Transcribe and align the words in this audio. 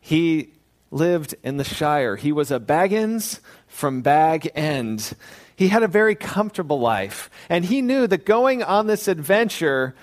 He 0.00 0.50
lived 0.90 1.34
in 1.42 1.56
the 1.56 1.64
Shire. 1.64 2.16
He 2.16 2.32
was 2.32 2.50
a 2.50 2.60
Baggins 2.60 3.40
from 3.66 4.02
Bag 4.02 4.50
End. 4.54 5.12
He 5.54 5.68
had 5.68 5.82
a 5.82 5.88
very 5.88 6.14
comfortable 6.14 6.80
life, 6.80 7.30
and 7.48 7.64
he 7.64 7.82
knew 7.82 8.06
that 8.06 8.26
going 8.26 8.62
on 8.62 8.86
this 8.86 9.08
adventure 9.08 9.94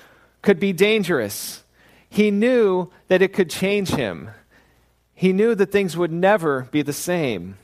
could 0.41 0.59
be 0.59 0.71
dangerous. 0.71 1.63
He 2.09 2.31
knew 2.31 2.89
that 3.07 3.21
it 3.21 3.33
could 3.33 3.49
change 3.49 3.89
him. 3.89 4.29
He 5.17 5.33
knew 5.33 5.55
that 5.55 5.71
things 5.71 5.97
would 5.97 6.11
never 6.11 6.67
be 6.69 6.83
the 6.83 6.93
same. 6.93 7.57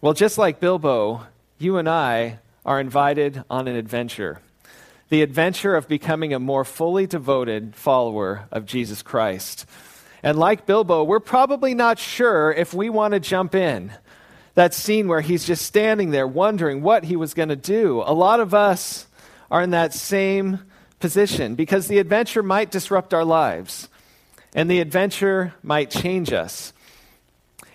Well, 0.00 0.12
just 0.12 0.38
like 0.38 0.60
Bilbo, 0.60 1.26
you 1.58 1.78
and 1.78 1.88
I 1.88 2.38
are 2.64 2.78
invited 2.78 3.42
on 3.50 3.66
an 3.66 3.74
adventure 3.74 4.40
the 5.08 5.22
adventure 5.22 5.76
of 5.76 5.86
becoming 5.86 6.32
a 6.34 6.38
more 6.38 6.64
fully 6.64 7.06
devoted 7.06 7.76
follower 7.76 8.48
of 8.50 8.66
Jesus 8.66 9.02
Christ. 9.02 9.64
And 10.22 10.36
like 10.36 10.66
Bilbo, 10.66 11.04
we're 11.04 11.20
probably 11.20 11.74
not 11.74 12.00
sure 12.00 12.52
if 12.52 12.74
we 12.74 12.88
want 12.88 13.14
to 13.14 13.20
jump 13.20 13.54
in. 13.54 13.92
That 14.54 14.74
scene 14.74 15.06
where 15.06 15.20
he's 15.20 15.44
just 15.44 15.64
standing 15.64 16.10
there 16.10 16.26
wondering 16.26 16.82
what 16.82 17.04
he 17.04 17.14
was 17.14 17.34
going 17.34 17.50
to 17.50 17.56
do. 17.56 18.02
A 18.04 18.12
lot 18.12 18.40
of 18.40 18.52
us 18.52 19.06
are 19.48 19.62
in 19.62 19.70
that 19.70 19.94
same 19.94 20.60
position 20.98 21.54
because 21.54 21.86
the 21.86 21.98
adventure 21.98 22.42
might 22.42 22.72
disrupt 22.72 23.14
our 23.14 23.24
lives 23.24 23.88
and 24.56 24.70
the 24.70 24.80
adventure 24.80 25.54
might 25.62 25.90
change 25.90 26.32
us. 26.32 26.72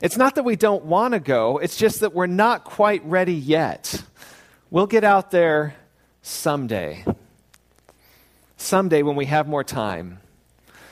It's 0.02 0.18
not 0.18 0.34
that 0.36 0.44
we 0.44 0.56
don't 0.56 0.84
want 0.86 1.14
to 1.14 1.20
go, 1.20 1.60
it's 1.60 1.78
just 1.78 2.00
that 2.00 2.14
we're 2.14 2.26
not 2.26 2.64
quite 2.64 3.06
ready 3.06 3.36
yet. 3.36 4.04
We'll 4.72 4.88
get 4.88 5.04
out 5.04 5.30
there 5.30 5.76
someday. 6.24 7.06
Someday 8.58 9.04
when 9.04 9.16
we 9.16 9.28
have 9.28 9.48
more 9.48 9.64
time. 9.64 10.20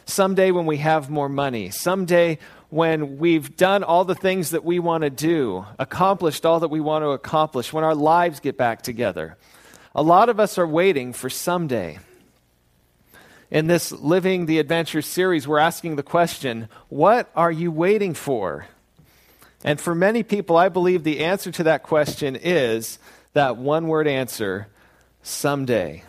Someday 0.05 0.51
when 0.51 0.67
we 0.67 0.77
have 0.77 1.09
more 1.09 1.29
money. 1.29 1.71
Someday 1.71 2.37
when 2.69 3.17
we've 3.17 3.57
done 3.57 3.83
all 3.83 4.05
the 4.05 4.15
things 4.15 4.51
that 4.51 4.63
we 4.63 4.77
want 4.77 5.01
to 5.01 5.09
do, 5.09 5.65
accomplished 5.79 6.45
all 6.45 6.59
that 6.59 6.67
we 6.67 6.79
want 6.79 7.03
to 7.03 7.09
accomplish, 7.09 7.73
when 7.73 7.83
our 7.83 7.95
lives 7.95 8.39
get 8.39 8.57
back 8.57 8.83
together. 8.83 9.37
A 9.95 10.03
lot 10.03 10.29
of 10.29 10.39
us 10.39 10.59
are 10.59 10.67
waiting 10.67 11.13
for 11.13 11.31
someday. 11.31 11.97
In 13.51 13.65
this 13.65 13.91
Living 13.91 14.45
the 14.45 14.59
Adventure 14.59 15.01
series, 15.01 15.47
we're 15.47 15.57
asking 15.57 15.95
the 15.95 16.03
question 16.03 16.69
what 16.87 17.31
are 17.35 17.51
you 17.51 17.71
waiting 17.71 18.13
for? 18.13 18.67
And 19.63 19.81
for 19.81 19.95
many 19.95 20.21
people, 20.21 20.55
I 20.55 20.69
believe 20.69 21.03
the 21.03 21.25
answer 21.25 21.51
to 21.51 21.63
that 21.63 21.83
question 21.83 22.35
is 22.35 22.99
that 23.33 23.57
one 23.57 23.87
word 23.87 24.07
answer 24.07 24.67
someday. 25.23 26.03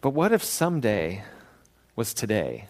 But 0.00 0.10
what 0.10 0.32
if 0.32 0.42
someday 0.42 1.22
was 1.96 2.12
today? 2.12 2.68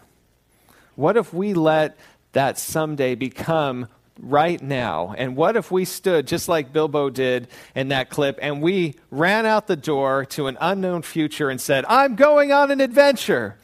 What 0.94 1.16
if 1.16 1.32
we 1.32 1.54
let 1.54 1.96
that 2.32 2.58
someday 2.58 3.14
become 3.14 3.88
right 4.18 4.60
now? 4.60 5.14
And 5.16 5.36
what 5.36 5.56
if 5.56 5.70
we 5.70 5.84
stood 5.84 6.26
just 6.26 6.48
like 6.48 6.72
Bilbo 6.72 7.10
did 7.10 7.48
in 7.74 7.88
that 7.88 8.10
clip 8.10 8.38
and 8.42 8.60
we 8.60 8.96
ran 9.10 9.46
out 9.46 9.66
the 9.66 9.76
door 9.76 10.24
to 10.26 10.46
an 10.46 10.58
unknown 10.60 11.02
future 11.02 11.50
and 11.50 11.60
said, 11.60 11.84
I'm 11.88 12.16
going 12.16 12.52
on 12.52 12.70
an 12.70 12.80
adventure? 12.80 13.56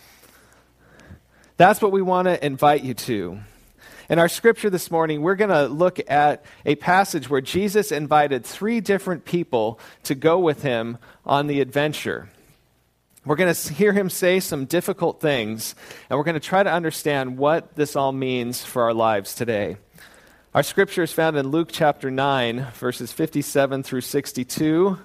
That's 1.56 1.80
what 1.80 1.92
we 1.92 2.02
want 2.02 2.26
to 2.26 2.44
invite 2.44 2.82
you 2.82 2.94
to. 2.94 3.40
In 4.10 4.18
our 4.18 4.28
scripture 4.28 4.68
this 4.68 4.90
morning, 4.90 5.22
we're 5.22 5.34
going 5.34 5.50
to 5.50 5.66
look 5.66 5.98
at 6.10 6.44
a 6.66 6.74
passage 6.74 7.30
where 7.30 7.40
Jesus 7.40 7.90
invited 7.90 8.44
three 8.44 8.80
different 8.80 9.24
people 9.24 9.80
to 10.02 10.14
go 10.14 10.38
with 10.38 10.62
him 10.62 10.98
on 11.24 11.46
the 11.46 11.60
adventure. 11.60 12.28
We're 13.24 13.36
going 13.36 13.54
to 13.54 13.72
hear 13.72 13.94
him 13.94 14.10
say 14.10 14.40
some 14.40 14.66
difficult 14.66 15.20
things, 15.20 15.74
and 16.10 16.18
we're 16.18 16.24
going 16.24 16.34
to 16.34 16.40
try 16.40 16.62
to 16.62 16.70
understand 16.70 17.38
what 17.38 17.74
this 17.76 17.96
all 17.96 18.12
means 18.12 18.62
for 18.62 18.82
our 18.82 18.92
lives 18.92 19.34
today. 19.34 19.78
Our 20.54 20.62
scripture 20.62 21.02
is 21.02 21.12
found 21.12 21.36
in 21.36 21.48
Luke 21.48 21.70
chapter 21.72 22.12
9, 22.12 22.68
verses 22.74 23.10
57 23.10 23.82
through 23.82 24.02
62. 24.02 24.96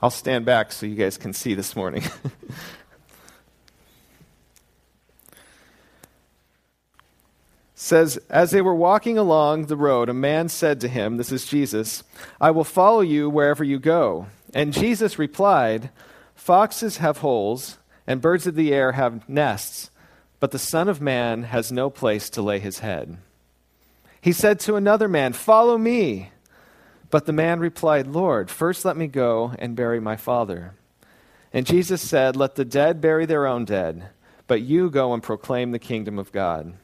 I'll 0.00 0.08
stand 0.08 0.46
back 0.46 0.72
so 0.72 0.86
you 0.86 0.94
guys 0.94 1.18
can 1.18 1.34
see 1.34 1.52
this 1.52 1.76
morning. 1.76 2.04
says, 7.74 8.18
As 8.30 8.50
they 8.50 8.62
were 8.62 8.74
walking 8.74 9.18
along 9.18 9.66
the 9.66 9.76
road, 9.76 10.08
a 10.08 10.14
man 10.14 10.48
said 10.48 10.80
to 10.80 10.88
him, 10.88 11.18
This 11.18 11.32
is 11.32 11.44
Jesus, 11.44 12.02
I 12.40 12.50
will 12.50 12.64
follow 12.64 13.02
you 13.02 13.28
wherever 13.28 13.62
you 13.62 13.78
go. 13.78 14.28
And 14.54 14.72
Jesus 14.72 15.18
replied, 15.18 15.90
Foxes 16.34 16.96
have 16.96 17.18
holes, 17.18 17.76
and 18.06 18.22
birds 18.22 18.46
of 18.46 18.54
the 18.54 18.72
air 18.72 18.92
have 18.92 19.28
nests 19.28 19.90
but 20.46 20.52
the 20.52 20.58
Son 20.60 20.88
of 20.88 21.00
Man 21.00 21.42
has 21.42 21.72
no 21.72 21.90
place 21.90 22.30
to 22.30 22.40
lay 22.40 22.60
his 22.60 22.78
head. 22.78 23.16
He 24.20 24.30
said 24.30 24.60
to 24.60 24.76
another 24.76 25.08
man, 25.08 25.32
Follow 25.32 25.76
me. 25.76 26.30
But 27.10 27.26
the 27.26 27.32
man 27.32 27.58
replied, 27.58 28.06
Lord, 28.06 28.48
first 28.48 28.84
let 28.84 28.96
me 28.96 29.08
go 29.08 29.54
and 29.58 29.74
bury 29.74 29.98
my 29.98 30.14
father. 30.14 30.74
And 31.52 31.66
Jesus 31.66 32.00
said, 32.00 32.36
Let 32.36 32.54
the 32.54 32.64
dead 32.64 33.00
bury 33.00 33.26
their 33.26 33.44
own 33.44 33.64
dead, 33.64 34.10
but 34.46 34.62
you 34.62 34.88
go 34.88 35.12
and 35.12 35.20
proclaim 35.20 35.72
the 35.72 35.80
kingdom 35.80 36.16
of 36.16 36.30
God. 36.30 36.74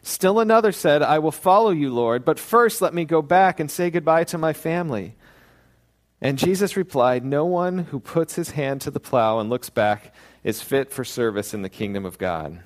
Still 0.00 0.40
another 0.40 0.72
said, 0.72 1.02
I 1.02 1.18
will 1.18 1.30
follow 1.30 1.72
you, 1.72 1.92
Lord, 1.92 2.24
but 2.24 2.38
first 2.38 2.80
let 2.80 2.94
me 2.94 3.04
go 3.04 3.20
back 3.20 3.60
and 3.60 3.70
say 3.70 3.90
goodbye 3.90 4.24
to 4.24 4.38
my 4.38 4.54
family. 4.54 5.16
And 6.22 6.38
Jesus 6.38 6.78
replied, 6.78 7.26
No 7.26 7.44
one 7.44 7.76
who 7.76 8.00
puts 8.00 8.36
his 8.36 8.52
hand 8.52 8.80
to 8.80 8.90
the 8.90 9.00
plow 9.00 9.38
and 9.38 9.50
looks 9.50 9.68
back 9.68 10.14
is 10.42 10.62
fit 10.62 10.92
for 10.92 11.04
service 11.04 11.52
in 11.52 11.60
the 11.60 11.68
kingdom 11.68 12.06
of 12.06 12.16
God. 12.16 12.62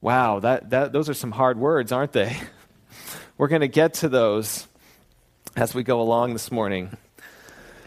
Wow, 0.00 0.40
that, 0.40 0.70
that, 0.70 0.92
those 0.92 1.08
are 1.08 1.14
some 1.14 1.32
hard 1.32 1.58
words, 1.58 1.90
aren't 1.90 2.12
they? 2.12 2.36
We're 3.38 3.48
going 3.48 3.62
to 3.62 3.68
get 3.68 3.94
to 3.94 4.08
those 4.08 4.66
as 5.56 5.74
we 5.74 5.82
go 5.82 6.00
along 6.00 6.34
this 6.34 6.52
morning. 6.52 6.96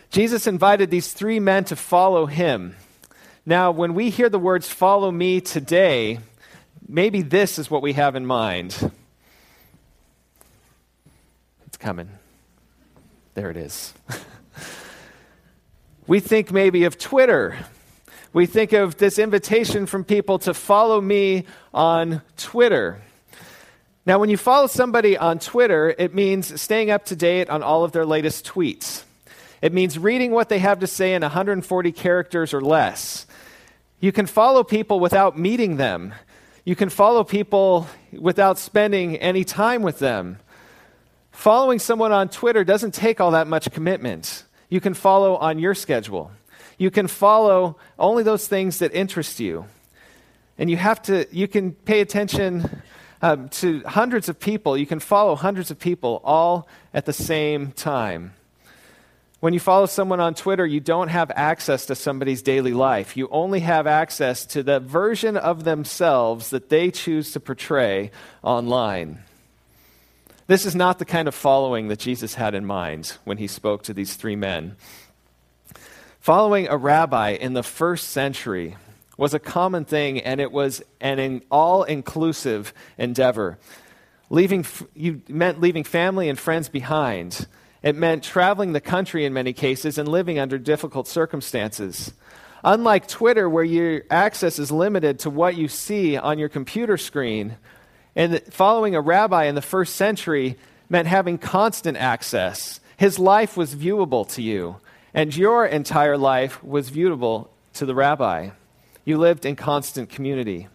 Jesus 0.10 0.46
invited 0.46 0.92
these 0.92 1.14
three 1.14 1.40
men 1.40 1.64
to 1.66 1.76
follow 1.78 2.26
him. 2.26 2.76
Now, 3.46 3.72
when 3.72 3.94
we 3.94 4.10
hear 4.10 4.28
the 4.28 4.40
words 4.40 4.68
follow 4.68 5.10
me 5.10 5.40
today, 5.40 6.20
maybe 6.86 7.22
this 7.22 7.58
is 7.58 7.72
what 7.72 7.82
we 7.82 7.94
have 7.94 8.16
in 8.18 8.26
mind. 8.26 8.92
It's 11.68 11.78
coming. 11.78 12.10
There 13.36 13.50
it 13.50 13.56
is. 13.56 13.94
we 16.08 16.20
think 16.20 16.52
maybe 16.52 16.84
of 16.84 16.98
Twitter 16.98 17.58
we 18.34 18.46
think 18.46 18.72
of 18.72 18.98
this 18.98 19.20
invitation 19.20 19.86
from 19.86 20.06
people 20.06 20.40
to 20.40 20.54
follow 20.54 21.02
me 21.02 21.46
on 21.74 22.22
Twitter. 22.38 23.02
Now, 24.06 24.20
when 24.20 24.30
you 24.30 24.38
follow 24.38 24.68
somebody 24.68 25.18
on 25.18 25.40
Twitter, 25.40 25.94
it 25.98 26.16
means 26.16 26.60
staying 26.60 26.90
up 26.90 27.06
to 27.06 27.16
date 27.16 27.50
on 27.50 27.62
all 27.62 27.84
of 27.84 27.92
their 27.92 28.06
latest 28.06 28.46
tweets. 28.46 29.04
It 29.62 29.74
means 29.74 30.00
reading 30.00 30.32
what 30.32 30.50
they 30.50 30.60
have 30.60 30.80
to 30.80 30.88
say 30.88 31.14
in 31.14 31.22
140 31.22 31.92
characters 31.92 32.54
or 32.54 32.62
less. 32.62 33.28
You 34.00 34.12
can 34.12 34.26
follow 34.26 34.64
people 34.64 35.00
without 35.00 35.38
meeting 35.38 35.78
them. 35.78 36.14
You 36.66 36.76
can 36.76 36.90
follow 36.90 37.24
people 37.24 37.88
without 38.12 38.58
spending 38.58 39.18
any 39.18 39.44
time 39.44 39.84
with 39.84 40.00
them. 40.00 40.40
Following 41.32 41.80
someone 41.80 42.12
on 42.12 42.30
Twitter 42.30 42.64
doesn't 42.64 42.94
take 42.94 43.20
all 43.20 43.32
that 43.32 43.48
much 43.48 43.70
commitment. 43.72 44.46
You 44.70 44.80
can 44.80 44.94
follow 44.94 45.36
on 45.36 45.60
your 45.60 45.76
schedule. 45.76 46.32
You 46.82 46.90
can 46.90 47.06
follow 47.06 47.78
only 48.00 48.24
those 48.24 48.48
things 48.48 48.80
that 48.80 48.92
interest 48.92 49.40
you. 49.40 49.66
And 50.58 50.68
you 50.68 50.78
have 50.78 51.00
to, 51.04 51.28
you 51.32 51.48
can 51.48 51.74
pay 51.74 52.02
attention 52.02 52.82
um, 53.22 53.50
to 53.50 53.82
hundreds 53.82 54.30
of 54.30 54.40
people. 54.40 54.76
You 54.76 54.88
can 54.88 55.00
follow 55.00 55.36
hundreds 55.36 55.70
of 55.70 55.78
people 55.78 56.22
all 56.24 56.68
at 56.92 57.06
the 57.06 57.14
same 57.14 57.72
time. 57.74 58.34
When 59.42 59.54
you 59.54 59.60
follow 59.60 59.86
someone 59.86 60.20
on 60.20 60.34
Twitter, 60.34 60.66
you 60.66 60.80
don't 60.80 61.10
have 61.10 61.32
access 61.36 61.86
to 61.86 61.94
somebody's 61.94 62.42
daily 62.42 62.74
life. 62.74 63.16
You 63.16 63.28
only 63.30 63.60
have 63.60 63.86
access 63.86 64.44
to 64.48 64.64
the 64.64 64.80
version 64.80 65.38
of 65.38 65.66
themselves 65.66 66.50
that 66.50 66.70
they 66.70 66.90
choose 66.90 67.32
to 67.34 67.40
portray 67.40 68.10
online. 68.42 69.20
This 70.48 70.66
is 70.66 70.74
not 70.74 70.98
the 70.98 71.06
kind 71.06 71.28
of 71.28 71.36
following 71.36 71.90
that 71.90 72.00
Jesus 72.00 72.34
had 72.34 72.56
in 72.56 72.66
mind 72.66 73.20
when 73.24 73.38
he 73.38 73.46
spoke 73.46 73.84
to 73.84 73.94
these 73.94 74.16
three 74.16 74.36
men. 74.36 74.78
Following 76.22 76.68
a 76.68 76.78
rabbi 76.78 77.32
in 77.32 77.54
the 77.54 77.64
first 77.64 78.10
century 78.10 78.78
was 79.18 79.34
a 79.34 79.40
common 79.40 79.86
thing, 79.86 80.20
and 80.20 80.40
it 80.40 80.52
was 80.52 80.84
an 81.00 81.42
all 81.50 81.82
inclusive 81.82 82.76
endeavor. 83.00 83.58
Leaving, 84.30 84.64
you 84.94 85.24
meant 85.28 85.60
leaving 85.60 85.84
family 85.84 86.30
and 86.30 86.38
friends 86.38 86.70
behind 86.70 87.48
it 87.82 87.96
meant 87.96 88.24
traveling 88.24 88.74
the 88.74 88.80
country 88.80 89.26
in 89.26 89.34
many 89.34 89.52
cases 89.52 89.98
and 89.98 90.08
living 90.08 90.38
under 90.38 90.60
difficult 90.60 91.08
circumstances. 91.08 92.14
Unlike 92.64 93.08
Twitter, 93.08 93.50
where 93.50 93.64
your 93.64 94.04
access 94.12 94.60
is 94.60 94.72
limited 94.72 95.18
to 95.20 95.32
what 95.32 95.56
you 95.56 95.68
see 95.68 96.18
on 96.18 96.38
your 96.38 96.50
computer 96.50 96.98
screen, 96.98 97.58
and 98.16 98.40
following 98.52 98.94
a 98.94 99.02
rabbi 99.02 99.46
in 99.46 99.56
the 99.56 99.62
first 99.64 99.96
century 99.96 100.60
meant 100.88 101.08
having 101.08 101.40
constant 101.40 101.98
access. 101.98 102.80
His 102.96 103.18
life 103.18 103.58
was 103.58 103.74
viewable 103.74 104.30
to 104.36 104.44
you, 104.44 104.76
and 105.14 105.36
your 105.36 105.66
entire 105.66 106.18
life 106.18 106.64
was 106.64 106.90
viewable 106.90 107.50
to 107.74 107.86
the 107.86 107.96
rabbi. 107.96 108.50
You 109.06 109.18
lived 109.18 109.46
in 109.46 109.56
constant 109.56 110.10
community. 110.10 110.68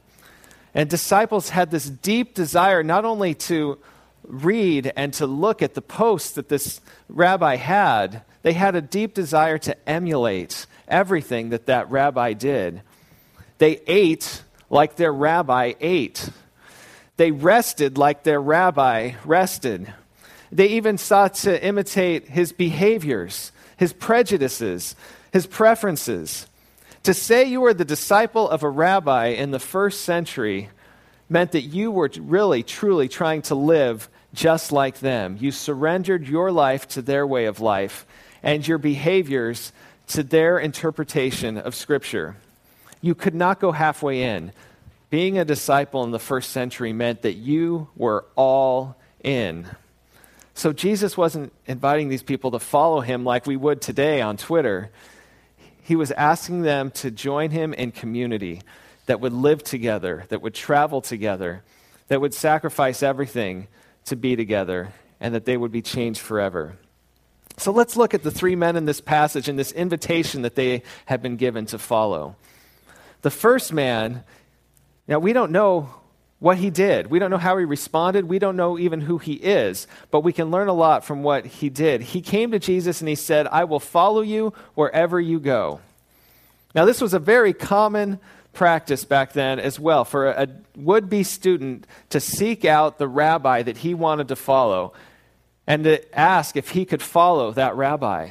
And 0.75 0.91
disciples 0.91 1.49
had 1.49 1.71
this 1.71 1.89
deep 1.89 2.35
desire 2.35 2.83
not 2.83 3.05
only 3.05 3.35
to 3.35 3.79
read 4.25 4.93
and 4.97 5.13
to 5.15 5.27
look 5.27 5.63
at 5.63 5.75
the 5.75 5.83
posts 5.83 6.33
that 6.33 6.49
this 6.49 6.81
rabbi 7.09 7.57
had, 7.57 8.23
they 8.43 8.53
had 8.53 8.75
a 8.75 8.83
deep 8.83 9.15
desire 9.15 9.59
to 9.59 9.89
emulate 9.89 10.67
everything 10.89 11.51
that 11.51 11.67
that 11.67 11.91
rabbi 11.91 12.33
did. 12.33 12.83
They 13.59 13.81
ate 13.87 14.43
like 14.69 14.97
their 14.97 15.13
rabbi 15.13 15.75
ate. 15.81 16.29
They 17.17 17.31
rested 17.31 17.97
like 17.97 18.25
their 18.25 18.41
rabbi 18.41 19.13
rested. 19.25 19.93
They 20.53 20.69
even 20.69 20.99
sought 20.99 21.35
to 21.35 21.65
imitate 21.65 22.29
his 22.29 22.53
behaviors, 22.53 23.53
his 23.77 23.93
prejudices, 23.93 24.97
his 25.33 25.47
preferences. 25.47 26.47
To 27.05 27.15
say 27.15 27.45
you 27.45 27.61
were 27.61 27.75
the 27.75 27.85
disciple 27.85 28.49
of 28.49 28.63
a 28.63 28.71
rabbi 28.71 29.27
in 29.29 29.51
the 29.51 29.59
first 29.59 30.03
century 30.03 30.71
meant 31.29 31.53
that 31.53 31.63
you 31.63 31.91
were 31.91 32.11
really, 32.19 32.63
truly 32.63 33.09
trying 33.09 33.43
to 33.43 33.55
live 33.55 34.09
just 34.35 34.73
like 34.73 35.01
them. 35.01 35.37
You 35.41 35.51
surrendered 35.51 36.29
your 36.29 36.53
life 36.53 36.89
to 36.89 37.03
their 37.03 37.27
way 37.27 37.47
of 37.47 37.61
life 37.61 38.07
and 38.43 38.67
your 38.67 38.79
behaviors 38.79 39.73
to 40.09 40.23
their 40.23 40.59
interpretation 40.59 41.59
of 41.59 41.75
Scripture. 41.75 42.37
You 43.01 43.15
could 43.15 43.35
not 43.35 43.61
go 43.61 43.73
halfway 43.73 44.23
in. 44.23 44.53
Being 45.11 45.39
a 45.39 45.45
disciple 45.45 46.05
in 46.05 46.11
the 46.11 46.19
first 46.19 46.51
century 46.51 46.93
meant 46.93 47.23
that 47.23 47.35
you 47.35 47.89
were 47.97 48.25
all 48.35 48.97
in. 49.23 49.67
So 50.57 50.73
Jesus 50.73 51.19
wasn't 51.19 51.53
inviting 51.67 52.09
these 52.09 52.23
people 52.23 52.53
to 52.53 52.59
follow 52.59 53.03
him 53.03 53.25
like 53.25 53.47
we 53.47 53.57
would 53.57 53.83
today 53.83 54.23
on 54.23 54.39
Twitter. 54.39 54.91
He 55.83 55.97
was 55.97 56.11
asking 56.13 56.63
them 56.63 56.91
to 56.93 57.11
join 57.11 57.51
him 57.51 57.75
in 57.75 57.93
community 57.93 58.63
that 59.05 59.21
would 59.21 59.35
live 59.35 59.63
together, 59.63 60.25
that 60.31 60.41
would 60.41 60.55
travel 60.55 61.03
together, 61.03 61.63
that 62.09 62.23
would 62.23 62.33
sacrifice 62.33 63.03
everything 63.03 63.69
to 64.07 64.17
be 64.17 64.35
together 64.35 64.95
and 65.21 65.35
that 65.35 65.45
they 65.45 65.59
would 65.59 65.73
be 65.73 65.83
changed 65.83 66.21
forever. 66.21 66.79
So 67.59 67.71
let's 67.71 67.95
look 67.95 68.15
at 68.15 68.23
the 68.23 68.31
three 68.31 68.57
men 68.57 68.77
in 68.77 68.87
this 68.87 69.03
passage 69.03 69.51
and 69.51 69.59
this 69.59 69.73
invitation 69.73 70.41
that 70.41 70.55
they 70.55 70.85
have 71.05 71.21
been 71.21 71.37
given 71.37 71.67
to 71.67 71.79
follow. 71.79 72.35
The 73.21 73.31
first 73.31 73.75
man, 73.75 74.25
now 75.07 75.19
we 75.19 75.35
don't 75.35 75.53
know 75.53 75.91
what 76.39 76.59
he 76.59 76.71
did. 76.71 77.09
We 77.09 77.19
don't 77.19 77.31
know 77.31 77.39
how 77.39 77.57
he 77.57 77.65
responded. 77.65 78.27
We 78.27 78.39
don't 78.39 78.57
know 78.57 78.79
even 78.79 79.01
who 79.01 79.19
he 79.19 79.35
is, 79.35 79.87
but 80.11 80.21
we 80.21 80.33
can 80.33 80.51
learn 80.51 80.69
a 80.69 80.75
lot 80.75 81.05
from 81.05 81.23
what 81.23 81.47
he 81.47 81.71
did. 81.71 82.03
He 82.03 82.21
came 82.21 82.51
to 82.51 82.59
Jesus 82.59 83.01
and 83.01 83.09
he 83.09 83.15
said, 83.15 83.47
I 83.47 83.65
will 83.65 83.81
follow 83.81 84.21
you 84.21 84.53
wherever 84.75 85.19
you 85.19 85.41
go. 85.41 85.81
Now, 86.75 86.85
this 86.85 87.01
was 87.01 87.15
a 87.15 87.19
very 87.19 87.55
common 87.55 88.21
practice 88.53 89.05
back 89.05 89.33
then 89.33 89.59
as 89.61 89.79
well 89.79 90.05
for 90.05 90.29
a 90.29 90.49
would 90.77 91.09
be 91.09 91.23
student 91.23 91.87
to 92.11 92.21
seek 92.21 92.65
out 92.65 92.99
the 92.99 93.09
rabbi 93.09 93.63
that 93.63 93.79
he 93.79 93.95
wanted 93.95 94.29
to 94.29 94.37
follow 94.37 94.93
and 95.67 95.85
to 95.85 96.19
ask 96.19 96.57
if 96.57 96.71
he 96.71 96.85
could 96.85 97.03
follow 97.03 97.53
that 97.53 97.75
rabbi. 97.77 98.31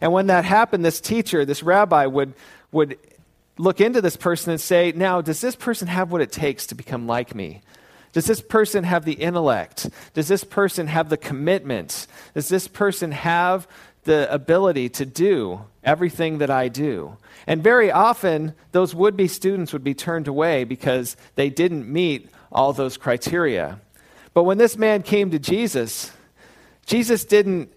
And 0.00 0.12
when 0.12 0.26
that 0.28 0.44
happened, 0.44 0.84
this 0.84 1.00
teacher, 1.00 1.44
this 1.44 1.62
rabbi, 1.62 2.06
would, 2.06 2.34
would 2.72 2.98
look 3.58 3.80
into 3.80 4.00
this 4.00 4.16
person 4.16 4.52
and 4.52 4.60
say, 4.60 4.92
Now, 4.94 5.20
does 5.20 5.40
this 5.40 5.56
person 5.56 5.88
have 5.88 6.10
what 6.10 6.20
it 6.20 6.32
takes 6.32 6.66
to 6.68 6.74
become 6.74 7.06
like 7.06 7.34
me? 7.34 7.62
Does 8.12 8.26
this 8.26 8.40
person 8.40 8.84
have 8.84 9.04
the 9.04 9.12
intellect? 9.12 9.90
Does 10.14 10.28
this 10.28 10.42
person 10.42 10.86
have 10.86 11.10
the 11.10 11.18
commitment? 11.18 12.06
Does 12.32 12.48
this 12.48 12.66
person 12.66 13.12
have 13.12 13.68
the 14.04 14.32
ability 14.32 14.88
to 14.90 15.04
do 15.04 15.66
everything 15.84 16.38
that 16.38 16.50
I 16.50 16.68
do? 16.68 17.18
And 17.46 17.62
very 17.62 17.90
often, 17.90 18.54
those 18.72 18.94
would 18.94 19.16
be 19.16 19.28
students 19.28 19.72
would 19.72 19.84
be 19.84 19.94
turned 19.94 20.28
away 20.28 20.64
because 20.64 21.16
they 21.34 21.50
didn't 21.50 21.92
meet 21.92 22.30
all 22.50 22.72
those 22.72 22.96
criteria. 22.96 23.80
But 24.32 24.44
when 24.44 24.58
this 24.58 24.78
man 24.78 25.02
came 25.02 25.30
to 25.30 25.38
Jesus, 25.38 26.10
Jesus 26.86 27.24
didn't 27.24 27.70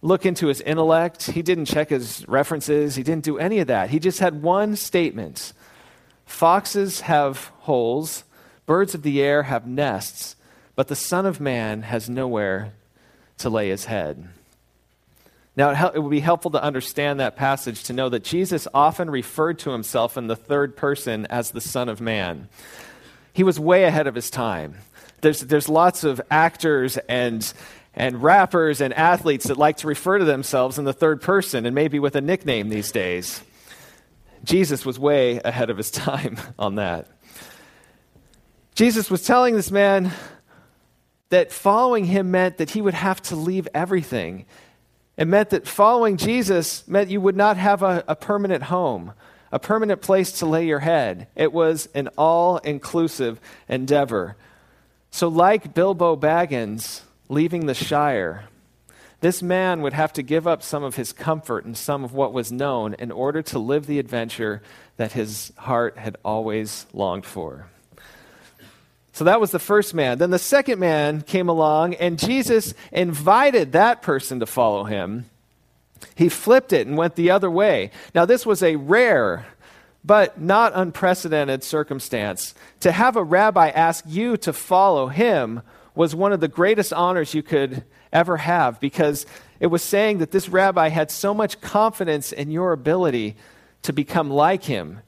look 0.00 0.24
into 0.24 0.46
his 0.46 0.60
intellect, 0.60 1.30
he 1.30 1.42
didn't 1.42 1.64
check 1.64 1.90
his 1.90 2.26
references, 2.28 2.94
he 2.94 3.02
didn't 3.02 3.24
do 3.24 3.38
any 3.38 3.58
of 3.58 3.66
that. 3.66 3.90
He 3.90 3.98
just 3.98 4.20
had 4.20 4.42
one 4.42 4.76
statement 4.76 5.52
Foxes 6.26 7.00
have 7.00 7.50
holes, 7.60 8.24
birds 8.66 8.94
of 8.94 9.02
the 9.02 9.22
air 9.22 9.44
have 9.44 9.66
nests, 9.66 10.36
but 10.76 10.88
the 10.88 10.94
Son 10.94 11.24
of 11.24 11.40
Man 11.40 11.82
has 11.82 12.08
nowhere 12.10 12.74
to 13.38 13.48
lay 13.48 13.70
his 13.70 13.86
head. 13.86 14.28
Now, 15.56 15.90
it 15.92 16.00
would 16.00 16.10
be 16.10 16.20
helpful 16.20 16.52
to 16.52 16.62
understand 16.62 17.18
that 17.18 17.34
passage 17.34 17.82
to 17.84 17.92
know 17.92 18.08
that 18.10 18.22
Jesus 18.22 18.68
often 18.72 19.10
referred 19.10 19.58
to 19.60 19.70
himself 19.70 20.16
in 20.16 20.28
the 20.28 20.36
third 20.36 20.76
person 20.76 21.26
as 21.26 21.50
the 21.50 21.60
Son 21.60 21.88
of 21.88 22.00
Man. 22.00 22.48
He 23.32 23.42
was 23.42 23.58
way 23.58 23.84
ahead 23.84 24.06
of 24.06 24.14
his 24.14 24.30
time. 24.30 24.76
There's, 25.20 25.40
there's 25.40 25.68
lots 25.68 26.04
of 26.04 26.20
actors 26.30 26.96
and, 27.08 27.52
and 27.98 28.22
rappers 28.22 28.80
and 28.80 28.94
athletes 28.94 29.48
that 29.48 29.58
like 29.58 29.76
to 29.78 29.86
refer 29.86 30.18
to 30.18 30.24
themselves 30.24 30.78
in 30.78 30.84
the 30.84 30.92
third 30.92 31.20
person 31.20 31.66
and 31.66 31.74
maybe 31.74 31.98
with 31.98 32.16
a 32.16 32.20
nickname 32.20 32.70
these 32.70 32.90
days. 32.90 33.42
Jesus 34.44 34.86
was 34.86 34.98
way 34.98 35.40
ahead 35.44 35.68
of 35.68 35.76
his 35.76 35.90
time 36.06 36.38
on 36.58 36.76
that. 36.76 37.06
Jesus 38.74 39.10
was 39.10 39.22
telling 39.24 39.54
this 39.54 39.70
man 39.70 40.12
that 41.28 41.52
following 41.52 42.06
him 42.06 42.30
meant 42.30 42.56
that 42.56 42.70
he 42.70 42.80
would 42.80 42.94
have 42.94 43.20
to 43.20 43.36
leave 43.36 43.68
everything 43.74 44.46
it 45.18 45.26
meant 45.26 45.50
that 45.50 45.66
following 45.66 46.16
Jesus 46.16 46.86
meant 46.86 47.10
you 47.10 47.20
would 47.20 47.36
not 47.36 47.56
have 47.56 47.82
a, 47.82 48.04
a 48.06 48.14
permanent 48.14 48.62
home, 48.62 49.14
a 49.50 49.58
permanent 49.58 50.00
place 50.00 50.30
to 50.38 50.46
lay 50.46 50.64
your 50.64 50.78
head. 50.78 51.26
It 51.34 51.52
was 51.52 51.88
an 51.92 52.08
all 52.16 52.58
inclusive 52.58 53.40
endeavor. 53.68 54.36
So, 55.10 55.26
like 55.26 55.74
Bilbo 55.74 56.14
Baggins 56.14 57.00
leaving 57.28 57.66
the 57.66 57.74
Shire, 57.74 58.44
this 59.20 59.42
man 59.42 59.82
would 59.82 59.92
have 59.92 60.12
to 60.14 60.22
give 60.22 60.46
up 60.46 60.62
some 60.62 60.84
of 60.84 60.96
his 60.96 61.12
comfort 61.12 61.64
and 61.64 61.76
some 61.76 62.04
of 62.04 62.12
what 62.12 62.32
was 62.32 62.52
known 62.52 62.94
in 62.94 63.10
order 63.10 63.42
to 63.42 63.58
live 63.58 63.86
the 63.86 63.98
adventure 63.98 64.62
that 64.96 65.12
his 65.12 65.52
heart 65.56 65.98
had 65.98 66.16
always 66.24 66.86
longed 66.92 67.26
for. 67.26 67.66
So 69.12 69.24
that 69.24 69.40
was 69.40 69.50
the 69.50 69.58
first 69.58 69.94
man. 69.94 70.18
Then 70.18 70.30
the 70.30 70.38
second 70.38 70.78
man 70.78 71.22
came 71.22 71.48
along, 71.48 71.94
and 71.94 72.18
Jesus 72.18 72.74
invited 72.92 73.72
that 73.72 74.02
person 74.02 74.38
to 74.38 74.46
follow 74.46 74.84
him. 74.84 75.28
He 76.14 76.28
flipped 76.28 76.72
it 76.72 76.86
and 76.86 76.96
went 76.96 77.16
the 77.16 77.32
other 77.32 77.50
way. 77.50 77.90
Now, 78.14 78.24
this 78.24 78.46
was 78.46 78.62
a 78.62 78.76
rare 78.76 79.46
but 80.04 80.40
not 80.40 80.72
unprecedented 80.74 81.64
circumstance. 81.64 82.54
To 82.80 82.92
have 82.92 83.16
a 83.16 83.24
rabbi 83.24 83.70
ask 83.70 84.04
you 84.06 84.36
to 84.38 84.52
follow 84.52 85.08
him 85.08 85.62
was 85.98 86.14
one 86.14 86.32
of 86.32 86.38
the 86.38 86.46
greatest 86.46 86.92
honors 86.92 87.34
you 87.34 87.42
could 87.42 87.82
ever 88.12 88.36
have 88.36 88.78
because 88.78 89.26
it 89.58 89.66
was 89.66 89.82
saying 89.82 90.18
that 90.18 90.30
this 90.30 90.48
rabbi 90.48 90.90
had 90.90 91.10
so 91.10 91.34
much 91.34 91.60
confidence 91.60 92.30
in 92.30 92.52
your 92.52 92.70
ability 92.70 93.34
to 93.82 93.92
become 93.92 94.30
like 94.30 94.62
him 94.62 95.00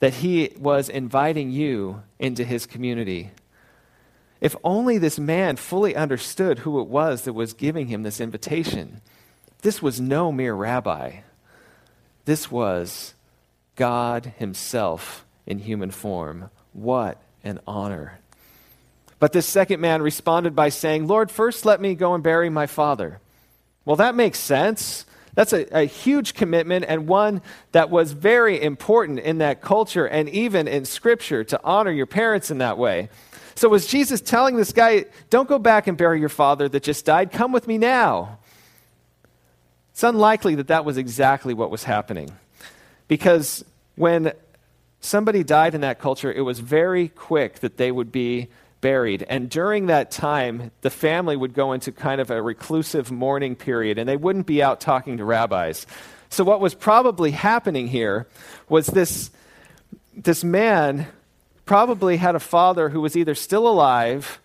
that 0.00 0.14
he 0.14 0.50
was 0.58 0.88
inviting 0.88 1.50
you 1.50 2.02
into 2.18 2.42
his 2.42 2.64
community. 2.64 3.32
If 4.40 4.56
only 4.64 4.96
this 4.96 5.18
man 5.18 5.56
fully 5.56 5.94
understood 5.94 6.60
who 6.60 6.80
it 6.80 6.88
was 6.88 7.24
that 7.24 7.34
was 7.34 7.52
giving 7.52 7.88
him 7.88 8.02
this 8.02 8.18
invitation. 8.18 9.02
This 9.60 9.82
was 9.82 10.00
no 10.00 10.32
mere 10.32 10.54
rabbi. 10.54 11.16
This 12.24 12.50
was 12.50 13.12
God 13.76 14.32
Himself 14.38 15.26
in 15.44 15.58
human 15.58 15.90
form. 15.90 16.48
What 16.72 17.20
an 17.42 17.60
honor. 17.66 18.20
But 19.24 19.32
this 19.32 19.46
second 19.46 19.80
man 19.80 20.02
responded 20.02 20.54
by 20.54 20.68
saying, 20.68 21.06
Lord, 21.06 21.30
first 21.30 21.64
let 21.64 21.80
me 21.80 21.94
go 21.94 22.12
and 22.12 22.22
bury 22.22 22.50
my 22.50 22.66
father. 22.66 23.20
Well, 23.86 23.96
that 23.96 24.14
makes 24.14 24.38
sense. 24.38 25.06
That's 25.34 25.54
a, 25.54 25.64
a, 25.74 25.84
huge 25.86 26.34
commitment 26.34 26.84
and 26.86 27.08
one 27.08 27.40
that 27.72 27.88
was 27.88 28.12
very 28.12 28.60
important 28.60 29.20
in 29.20 29.38
that 29.38 29.62
culture 29.62 30.04
and 30.04 30.28
even 30.28 30.68
in 30.68 30.84
Scripture 30.84 31.42
to 31.42 31.58
honor 31.64 31.90
your 31.90 32.04
parents 32.04 32.50
in 32.50 32.58
that 32.58 32.76
way. 32.76 33.08
So, 33.54 33.70
was 33.70 33.86
Jesus 33.86 34.20
telling 34.20 34.56
this 34.56 34.72
guy, 34.72 35.06
Don't 35.30 35.48
go 35.48 35.58
back 35.58 35.86
and 35.86 35.96
bury 35.96 36.20
your 36.20 36.28
father 36.28 36.68
that 36.68 36.82
just 36.82 37.06
died? 37.06 37.32
Come 37.32 37.50
with 37.50 37.66
me 37.66 37.78
now. 37.78 38.40
It's 39.92 40.02
unlikely 40.02 40.56
that 40.56 40.68
that 40.68 40.84
was 40.84 40.98
exactly 40.98 41.54
what 41.54 41.70
was 41.70 41.84
happening. 41.84 42.30
Because 43.08 43.64
when 43.94 44.34
somebody 45.00 45.42
died 45.42 45.74
in 45.74 45.80
that 45.80 45.98
culture, 45.98 46.30
it 46.30 46.42
was 46.42 46.60
very 46.60 47.08
quick 47.08 47.60
that 47.60 47.78
they 47.78 47.90
would 47.90 48.12
be 48.12 48.48
buried. 48.84 49.24
And 49.30 49.48
during 49.48 49.86
that 49.86 50.10
time, 50.10 50.70
the 50.82 50.90
family 50.90 51.38
would 51.38 51.54
go 51.54 51.72
into 51.72 51.90
kind 51.90 52.20
of 52.20 52.30
a 52.30 52.42
reclusive 52.42 53.10
mourning 53.10 53.56
period, 53.56 53.96
and 53.96 54.06
they 54.06 54.18
wouldn't 54.18 54.44
be 54.44 54.62
out 54.62 54.78
talking 54.78 55.16
to 55.16 55.24
rabbis. 55.24 55.86
So, 56.28 56.44
what 56.44 56.60
was 56.60 56.74
probably 56.74 57.30
happening 57.30 57.88
here 57.88 58.26
was 58.68 58.86
this, 58.88 59.30
this 60.14 60.44
man 60.44 61.06
probably 61.64 62.18
had 62.18 62.34
a 62.34 62.40
father 62.40 62.90
who 62.90 63.00
was 63.00 63.16
either 63.16 63.34
still 63.34 63.66
alive 63.66 64.38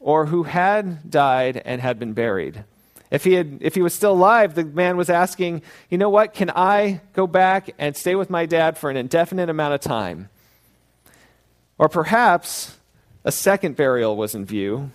or 0.00 0.26
who 0.26 0.42
had 0.42 1.08
died 1.08 1.62
and 1.64 1.80
had 1.80 2.00
been 2.00 2.14
buried. 2.14 2.64
If 3.12 3.22
he, 3.22 3.34
had, 3.34 3.58
if 3.60 3.76
he 3.76 3.82
was 3.82 3.94
still 3.94 4.12
alive, 4.12 4.56
the 4.56 4.64
man 4.64 4.96
was 4.96 5.08
asking, 5.08 5.62
You 5.88 5.98
know 5.98 6.10
what? 6.10 6.34
Can 6.34 6.50
I 6.50 7.00
go 7.12 7.28
back 7.28 7.70
and 7.78 7.96
stay 7.96 8.16
with 8.16 8.28
my 8.28 8.44
dad 8.44 8.76
for 8.76 8.90
an 8.90 8.96
indefinite 8.96 9.48
amount 9.48 9.74
of 9.74 9.80
time? 9.80 10.30
Or 11.78 11.88
perhaps 11.88 12.74
a 13.24 13.32
second 13.32 13.76
burial 13.76 14.16
was 14.16 14.34
in 14.34 14.44
view. 14.44 14.90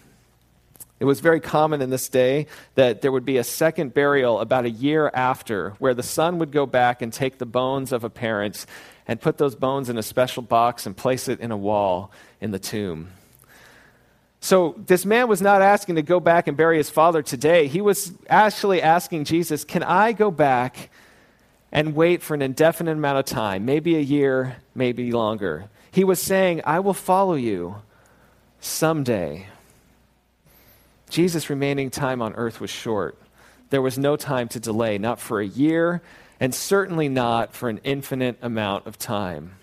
It 0.99 1.05
was 1.05 1.19
very 1.19 1.39
common 1.39 1.81
in 1.81 1.89
this 1.89 2.07
day 2.07 2.47
that 2.75 3.01
there 3.01 3.11
would 3.11 3.25
be 3.25 3.37
a 3.37 3.43
second 3.43 3.93
burial 3.93 4.39
about 4.39 4.65
a 4.65 4.69
year 4.69 5.11
after, 5.13 5.71
where 5.79 5.93
the 5.93 6.03
son 6.03 6.39
would 6.39 6.51
go 6.51 6.65
back 6.65 7.01
and 7.01 7.11
take 7.11 7.37
the 7.37 7.45
bones 7.45 7.91
of 7.91 8.03
a 8.03 8.09
parent 8.09 8.65
and 9.07 9.19
put 9.19 9.37
those 9.37 9.55
bones 9.55 9.89
in 9.89 9.97
a 9.97 10.03
special 10.03 10.41
box 10.41 10.85
and 10.85 10.95
place 10.95 11.27
it 11.27 11.41
in 11.41 11.51
a 11.51 11.57
wall 11.57 12.11
in 12.39 12.51
the 12.51 12.59
tomb. 12.59 13.09
So 14.39 14.75
this 14.77 15.05
man 15.05 15.27
was 15.27 15.41
not 15.41 15.61
asking 15.61 15.95
to 15.95 16.01
go 16.01 16.19
back 16.19 16.47
and 16.47 16.55
bury 16.55 16.77
his 16.77 16.89
father 16.89 17.21
today. 17.21 17.67
He 17.67 17.81
was 17.81 18.13
actually 18.29 18.81
asking 18.81 19.25
Jesus, 19.25 19.63
Can 19.63 19.83
I 19.83 20.11
go 20.11 20.31
back 20.31 20.89
and 21.71 21.95
wait 21.95 22.21
for 22.21 22.33
an 22.33 22.41
indefinite 22.41 22.91
amount 22.91 23.19
of 23.19 23.25
time, 23.25 23.65
maybe 23.65 23.95
a 23.95 24.01
year, 24.01 24.57
maybe 24.75 25.11
longer? 25.11 25.69
He 25.91 26.03
was 26.03 26.21
saying, 26.21 26.61
I 26.65 26.79
will 26.79 26.93
follow 26.93 27.35
you 27.35 27.75
someday. 28.63 29.47
Jesus' 31.09 31.49
remaining 31.49 31.89
time 31.89 32.21
on 32.21 32.33
earth 32.35 32.59
was 32.61 32.69
short. 32.69 33.17
There 33.69 33.81
was 33.81 33.97
no 33.97 34.15
time 34.15 34.47
to 34.49 34.59
delay, 34.59 34.97
not 34.97 35.19
for 35.19 35.39
a 35.39 35.45
year, 35.45 36.01
and 36.39 36.55
certainly 36.55 37.09
not 37.09 37.53
for 37.53 37.69
an 37.69 37.79
infinite 37.83 38.37
amount 38.41 38.87
of 38.87 38.97
time. 38.97 39.55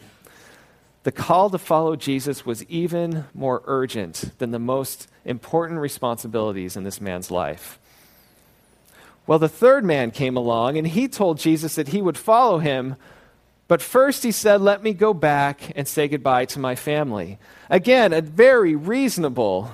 The 1.02 1.12
call 1.12 1.49
to 1.50 1.59
follow 1.59 1.97
Jesus 1.97 2.45
was 2.45 2.62
even 2.64 3.25
more 3.33 3.62
urgent 3.64 4.33
than 4.38 4.50
the 4.50 4.59
most 4.59 5.09
important 5.25 5.80
responsibilities 5.80 6.76
in 6.76 6.85
this 6.85 7.00
man's 7.00 7.30
life. 7.30 7.78
Well, 9.26 9.38
the 9.38 9.49
third 9.49 9.85
man 9.85 10.11
came 10.11 10.37
along 10.37 10.76
and 10.76 10.87
he 10.87 11.09
told 11.09 11.38
Jesus 11.38 11.75
that 11.76 11.88
he 11.88 12.02
would 12.02 12.19
follow 12.19 12.59
him, 12.59 12.97
but 13.71 13.81
first 13.81 14.25
he 14.25 14.33
said, 14.33 14.61
Let 14.61 14.83
me 14.83 14.93
go 14.93 15.15
back 15.15 15.71
and 15.77 15.87
say 15.87 16.09
goodbye 16.09 16.47
to 16.47 16.59
my 16.59 16.75
family. 16.75 17.39
Again, 17.71 18.12
a 18.12 18.21
very 18.21 18.75
reasonable 18.75 19.71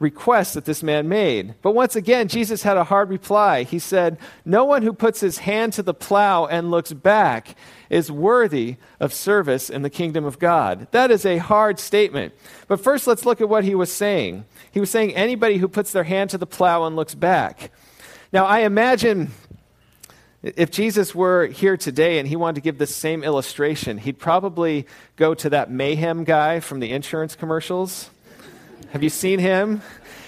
request 0.00 0.54
that 0.54 0.64
this 0.64 0.82
man 0.82 1.08
made. 1.08 1.54
But 1.62 1.70
once 1.70 1.94
again, 1.94 2.26
Jesus 2.26 2.64
had 2.64 2.76
a 2.76 2.82
hard 2.82 3.10
reply. 3.10 3.62
He 3.62 3.78
said, 3.78 4.18
No 4.44 4.64
one 4.64 4.82
who 4.82 4.92
puts 4.92 5.20
his 5.20 5.38
hand 5.38 5.72
to 5.74 5.84
the 5.84 5.94
plow 5.94 6.46
and 6.46 6.72
looks 6.72 6.92
back 6.92 7.54
is 7.88 8.10
worthy 8.10 8.74
of 8.98 9.14
service 9.14 9.70
in 9.70 9.82
the 9.82 9.88
kingdom 9.88 10.24
of 10.24 10.40
God. 10.40 10.88
That 10.90 11.12
is 11.12 11.24
a 11.24 11.38
hard 11.38 11.78
statement. 11.78 12.34
But 12.66 12.80
first, 12.80 13.06
let's 13.06 13.24
look 13.24 13.40
at 13.40 13.48
what 13.48 13.62
he 13.62 13.76
was 13.76 13.92
saying. 13.92 14.46
He 14.72 14.80
was 14.80 14.90
saying, 14.90 15.14
Anybody 15.14 15.58
who 15.58 15.68
puts 15.68 15.92
their 15.92 16.02
hand 16.02 16.30
to 16.30 16.38
the 16.38 16.44
plow 16.44 16.86
and 16.86 16.96
looks 16.96 17.14
back. 17.14 17.70
Now, 18.32 18.46
I 18.46 18.62
imagine 18.62 19.30
if 20.42 20.70
Jesus 20.70 21.14
were 21.14 21.46
here 21.46 21.76
today 21.76 22.18
and 22.18 22.26
he 22.26 22.36
wanted 22.36 22.56
to 22.56 22.60
give 22.62 22.78
the 22.78 22.86
same 22.86 23.22
illustration, 23.22 23.98
he'd 23.98 24.18
probably 24.18 24.86
go 25.16 25.34
to 25.34 25.50
that 25.50 25.70
mayhem 25.70 26.24
guy 26.24 26.60
from 26.60 26.80
the 26.80 26.90
insurance 26.90 27.36
commercials 27.36 28.10
have 28.92 29.02
you 29.02 29.08
seen 29.08 29.38
him? 29.38 29.80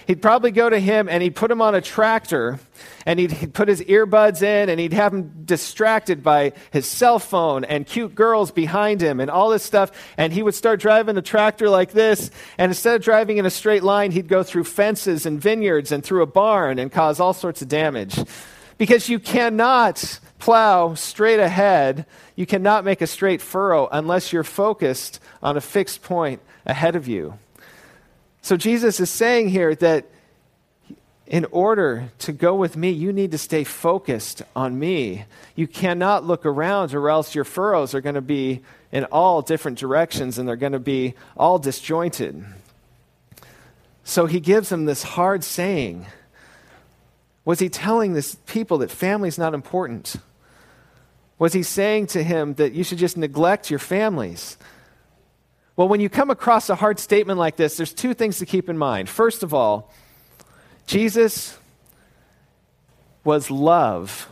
He'd 0.06 0.22
probably 0.22 0.50
go 0.50 0.70
to 0.70 0.78
him 0.78 1.06
and 1.08 1.22
he'd 1.22 1.34
put 1.34 1.50
him 1.50 1.60
on 1.60 1.74
a 1.74 1.82
tractor 1.82 2.58
and 3.04 3.18
he'd, 3.18 3.30
he'd, 3.32 3.52
put 3.52 3.68
his 3.68 3.82
earbuds 3.82 4.42
in 4.42 4.70
and 4.70 4.80
he'd 4.80 4.94
have 4.94 5.12
him 5.12 5.44
distracted 5.44 6.22
by 6.22 6.52
his 6.70 6.86
cell 6.86 7.18
phone 7.18 7.64
and 7.64 7.86
cute 7.86 8.14
girls 8.14 8.50
behind 8.50 9.02
him 9.02 9.20
and 9.20 9.30
all 9.30 9.50
this 9.50 9.62
stuff. 9.62 9.90
And 10.16 10.32
he 10.32 10.42
would 10.42 10.54
start 10.54 10.80
driving 10.80 11.14
the 11.14 11.22
tractor 11.22 11.68
like 11.68 11.92
this. 11.92 12.30
And 12.56 12.70
instead 12.70 12.96
of 12.96 13.02
driving 13.02 13.36
in 13.36 13.44
a 13.44 13.50
straight 13.50 13.82
line, 13.82 14.12
he'd 14.12 14.28
go 14.28 14.42
through 14.42 14.64
fences 14.64 15.26
and 15.26 15.38
vineyards 15.38 15.92
and 15.92 16.02
through 16.02 16.22
a 16.22 16.26
barn 16.26 16.78
and 16.78 16.90
cause 16.90 17.20
all 17.20 17.34
sorts 17.34 17.60
of 17.60 17.68
damage. 17.68 18.18
Because 18.78 19.08
you 19.08 19.18
cannot 19.18 20.18
plow 20.38 20.94
straight 20.94 21.40
ahead, 21.40 22.06
you 22.36 22.46
cannot 22.46 22.84
make 22.84 23.00
a 23.00 23.06
straight 23.06 23.40
furrow 23.40 23.88
unless 23.90 24.32
you're 24.32 24.44
focused 24.44 25.20
on 25.42 25.56
a 25.56 25.60
fixed 25.60 26.02
point 26.02 26.40
ahead 26.66 26.96
of 26.96 27.06
you. 27.08 27.38
So 28.42 28.56
Jesus 28.56 29.00
is 29.00 29.08
saying 29.08 29.48
here 29.48 29.74
that 29.76 30.06
in 31.26 31.46
order 31.46 32.10
to 32.18 32.32
go 32.32 32.54
with 32.54 32.76
me, 32.76 32.90
you 32.90 33.12
need 33.12 33.30
to 33.30 33.38
stay 33.38 33.64
focused 33.64 34.42
on 34.54 34.78
me. 34.78 35.24
You 35.54 35.66
cannot 35.66 36.24
look 36.24 36.44
around, 36.44 36.92
or 36.92 37.08
else 37.08 37.34
your 37.34 37.44
furrows 37.44 37.94
are 37.94 38.02
going 38.02 38.16
to 38.16 38.20
be 38.20 38.60
in 38.92 39.04
all 39.04 39.40
different 39.40 39.78
directions 39.78 40.38
and 40.38 40.46
they're 40.46 40.56
going 40.56 40.72
to 40.72 40.78
be 40.78 41.14
all 41.36 41.58
disjointed. 41.58 42.44
So 44.04 44.26
he 44.26 44.38
gives 44.38 44.68
them 44.68 44.84
this 44.84 45.02
hard 45.02 45.42
saying. 45.42 46.06
Was 47.44 47.58
he 47.58 47.68
telling 47.68 48.14
this 48.14 48.36
people 48.46 48.78
that 48.78 48.90
family 48.90 49.28
is 49.28 49.38
not 49.38 49.54
important? 49.54 50.16
Was 51.38 51.52
he 51.52 51.62
saying 51.62 52.06
to 52.08 52.22
him 52.22 52.54
that 52.54 52.72
you 52.72 52.84
should 52.84 52.98
just 52.98 53.16
neglect 53.16 53.70
your 53.70 53.78
families? 53.78 54.56
Well, 55.76 55.88
when 55.88 56.00
you 56.00 56.08
come 56.08 56.30
across 56.30 56.70
a 56.70 56.76
hard 56.76 56.98
statement 56.98 57.38
like 57.38 57.56
this, 57.56 57.76
there's 57.76 57.92
two 57.92 58.14
things 58.14 58.38
to 58.38 58.46
keep 58.46 58.68
in 58.68 58.78
mind. 58.78 59.08
First 59.08 59.42
of 59.42 59.52
all, 59.52 59.92
Jesus 60.86 61.58
was 63.24 63.50
love 63.50 64.28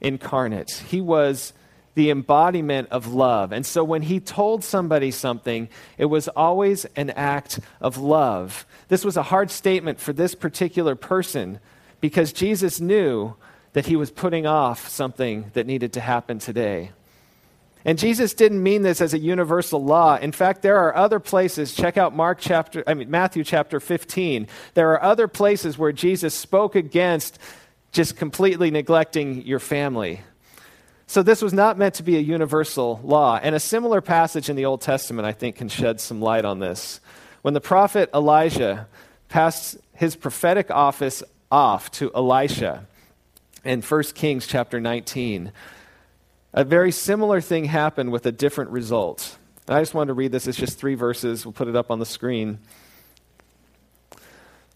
incarnate. 0.00 0.82
He 0.88 1.00
was 1.00 1.52
the 1.94 2.10
embodiment 2.10 2.88
of 2.90 3.08
love. 3.08 3.52
And 3.52 3.66
so 3.66 3.82
when 3.82 4.02
he 4.02 4.20
told 4.20 4.62
somebody 4.62 5.10
something, 5.10 5.68
it 5.98 6.06
was 6.06 6.28
always 6.28 6.84
an 6.96 7.10
act 7.10 7.60
of 7.80 7.98
love. 7.98 8.64
This 8.88 9.04
was 9.04 9.16
a 9.16 9.22
hard 9.24 9.50
statement 9.50 9.98
for 10.00 10.12
this 10.12 10.34
particular 10.34 10.94
person 10.94 11.58
because 12.00 12.32
Jesus 12.32 12.80
knew 12.80 13.34
that 13.72 13.86
he 13.86 13.96
was 13.96 14.10
putting 14.10 14.46
off 14.46 14.88
something 14.88 15.50
that 15.54 15.66
needed 15.66 15.92
to 15.92 16.00
happen 16.00 16.38
today. 16.38 16.90
And 17.84 17.98
Jesus 17.98 18.34
didn't 18.34 18.62
mean 18.62 18.82
this 18.82 19.00
as 19.00 19.14
a 19.14 19.18
universal 19.18 19.82
law. 19.82 20.16
In 20.16 20.32
fact, 20.32 20.62
there 20.62 20.76
are 20.76 20.94
other 20.94 21.18
places, 21.18 21.74
check 21.74 21.96
out 21.96 22.14
Mark 22.14 22.38
chapter 22.40 22.84
I 22.86 22.94
mean 22.94 23.10
Matthew 23.10 23.42
chapter 23.42 23.80
15. 23.80 24.48
There 24.74 24.90
are 24.92 25.02
other 25.02 25.28
places 25.28 25.78
where 25.78 25.92
Jesus 25.92 26.34
spoke 26.34 26.74
against 26.74 27.38
just 27.92 28.16
completely 28.16 28.70
neglecting 28.70 29.46
your 29.46 29.58
family. 29.58 30.20
So 31.06 31.22
this 31.22 31.42
was 31.42 31.52
not 31.52 31.78
meant 31.78 31.94
to 31.94 32.02
be 32.02 32.16
a 32.16 32.20
universal 32.20 33.00
law. 33.02 33.40
And 33.42 33.54
a 33.54 33.60
similar 33.60 34.00
passage 34.00 34.48
in 34.48 34.56
the 34.56 34.66
Old 34.66 34.80
Testament 34.80 35.26
I 35.26 35.32
think 35.32 35.56
can 35.56 35.68
shed 35.68 36.00
some 36.00 36.20
light 36.20 36.44
on 36.44 36.60
this. 36.60 37.00
When 37.42 37.54
the 37.54 37.60
prophet 37.60 38.10
Elijah 38.14 38.86
passed 39.28 39.78
his 39.94 40.16
prophetic 40.16 40.70
office 40.70 41.22
off 41.50 41.90
to 41.92 42.12
Elisha 42.14 42.86
in 43.64 43.82
1 43.82 44.02
Kings 44.14 44.46
chapter 44.46 44.80
19, 44.80 45.52
a 46.52 46.64
very 46.64 46.92
similar 46.92 47.40
thing 47.40 47.64
happened 47.66 48.10
with 48.10 48.26
a 48.26 48.32
different 48.32 48.70
result. 48.70 49.38
And 49.66 49.76
I 49.76 49.80
just 49.80 49.94
wanted 49.94 50.08
to 50.08 50.14
read 50.14 50.32
this. 50.32 50.46
It's 50.46 50.58
just 50.58 50.78
three 50.78 50.94
verses. 50.94 51.44
We'll 51.44 51.52
put 51.52 51.68
it 51.68 51.76
up 51.76 51.90
on 51.90 51.98
the 51.98 52.06
screen 52.06 52.58